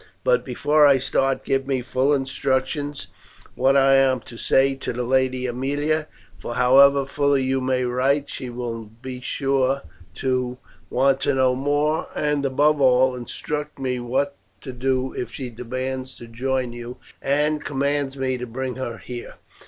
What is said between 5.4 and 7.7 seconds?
Aemilia; for however fully you